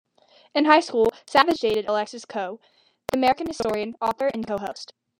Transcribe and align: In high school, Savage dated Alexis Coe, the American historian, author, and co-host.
In 0.55 0.65
high 0.65 0.79
school, 0.79 1.09
Savage 1.27 1.59
dated 1.59 1.87
Alexis 1.87 2.25
Coe, 2.25 2.59
the 3.11 3.19
American 3.19 3.45
historian, 3.45 3.95
author, 4.01 4.31
and 4.33 4.47
co-host. 4.47 4.93